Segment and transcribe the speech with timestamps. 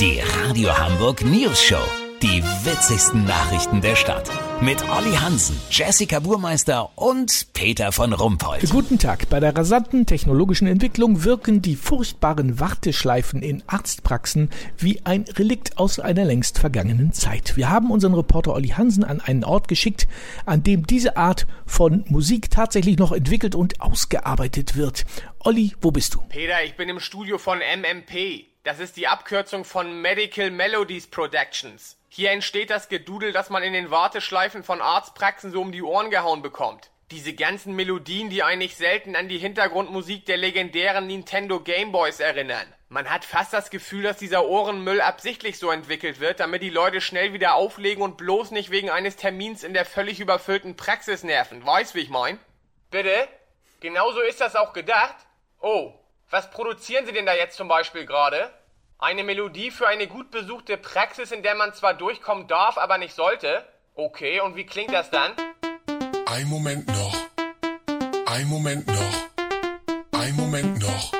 [0.00, 1.80] Die Radio Hamburg News Show.
[2.20, 4.28] Die witzigsten Nachrichten der Stadt.
[4.60, 8.68] Mit Olli Hansen, Jessica Burmeister und Peter von Rumpold.
[8.70, 9.28] Guten Tag.
[9.28, 16.00] Bei der rasanten technologischen Entwicklung wirken die furchtbaren Warteschleifen in Arztpraxen wie ein Relikt aus
[16.00, 17.56] einer längst vergangenen Zeit.
[17.56, 20.08] Wir haben unseren Reporter Olli Hansen an einen Ort geschickt,
[20.44, 25.04] an dem diese Art von Musik tatsächlich noch entwickelt und ausgearbeitet wird.
[25.38, 26.20] Olli, wo bist du?
[26.30, 28.53] Peter, ich bin im Studio von MMP.
[28.64, 31.98] Das ist die Abkürzung von Medical Melodies Productions.
[32.08, 36.08] Hier entsteht das Gedudel, das man in den Warteschleifen von Arztpraxen so um die Ohren
[36.10, 36.90] gehauen bekommt.
[37.10, 42.66] Diese ganzen Melodien, die eigentlich selten an die Hintergrundmusik der legendären Nintendo Gameboys erinnern.
[42.88, 47.02] Man hat fast das Gefühl, dass dieser Ohrenmüll absichtlich so entwickelt wird, damit die Leute
[47.02, 51.66] schnell wieder auflegen und bloß nicht wegen eines Termins in der völlig überfüllten Praxis nerven.
[51.66, 52.38] Weißt, wie ich mein?
[52.90, 53.28] Bitte?
[53.80, 55.16] Genauso ist das auch gedacht?
[55.60, 55.92] Oh,
[56.34, 58.50] was produzieren Sie denn da jetzt zum Beispiel gerade?
[58.98, 63.14] Eine Melodie für eine gut besuchte Praxis, in der man zwar durchkommen darf, aber nicht
[63.14, 63.64] sollte?
[63.94, 65.30] Okay, und wie klingt das dann?
[66.26, 67.16] Ein Moment noch.
[68.26, 69.14] Ein Moment noch.
[70.10, 71.12] Ein Moment noch.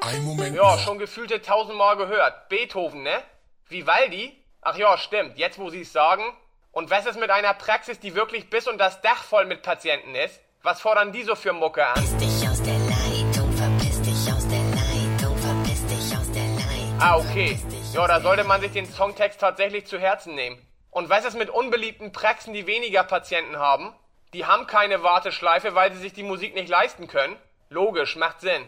[0.00, 0.80] Ein Moment Ja, noch.
[0.80, 2.48] schon gefühlte tausendmal gehört.
[2.48, 3.22] Beethoven, ne?
[3.68, 4.36] Vivaldi?
[4.62, 6.24] Ach ja, stimmt, jetzt wo Sie es sagen.
[6.72, 10.16] Und was ist mit einer Praxis, die wirklich bis und das Dach voll mit Patienten
[10.16, 10.40] ist?
[10.64, 12.02] Was fordern die so für Mucke an?
[17.06, 17.58] Ah, okay.
[17.92, 20.56] Ja, da sollte man sich den Songtext tatsächlich zu Herzen nehmen.
[20.90, 23.92] Und was ist mit unbeliebten Praxen, die weniger Patienten haben?
[24.32, 27.36] Die haben keine Warteschleife, weil sie sich die Musik nicht leisten können?
[27.68, 28.66] Logisch, macht Sinn.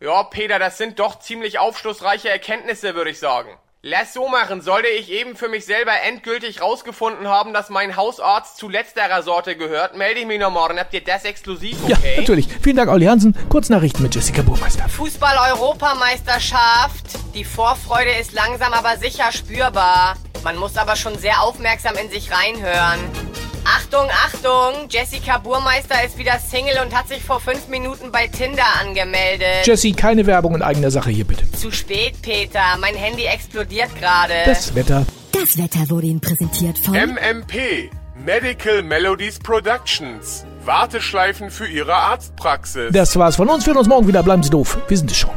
[0.00, 3.56] Ja, Peter, das sind doch ziemlich aufschlussreiche Erkenntnisse, würde ich sagen.
[3.82, 8.56] Lass so machen, sollte ich eben für mich selber endgültig rausgefunden haben, dass mein Hausarzt
[8.56, 10.80] zu letzterer Sorte gehört, melde ich mich noch morgen.
[10.80, 12.16] Habt ihr das exklusiv, Ja, okay?
[12.18, 12.48] natürlich.
[12.60, 13.36] Vielen Dank, Olli Hansen.
[13.48, 14.88] Kurznachrichten mit Jessica Burmeister.
[14.88, 17.27] Fußball-Europameisterschaft.
[17.38, 20.16] Die Vorfreude ist langsam aber sicher spürbar.
[20.42, 22.98] Man muss aber schon sehr aufmerksam in sich reinhören.
[23.64, 24.88] Achtung, Achtung!
[24.90, 29.64] Jessica Burmeister ist wieder Single und hat sich vor fünf Minuten bei Tinder angemeldet.
[29.64, 31.48] Jessie, keine Werbung in eigener Sache hier bitte.
[31.52, 32.76] Zu spät, Peter.
[32.80, 34.34] Mein Handy explodiert gerade.
[34.44, 35.06] Das Wetter.
[35.30, 40.44] Das Wetter wurde Ihnen präsentiert von MMP Medical Melodies Productions.
[40.64, 42.90] Warteschleifen für Ihre Arztpraxis.
[42.92, 43.64] Das war's von uns.
[43.64, 44.24] Wir hören uns morgen wieder.
[44.24, 44.76] Bleiben Sie doof.
[44.88, 45.30] Wir sind es schon.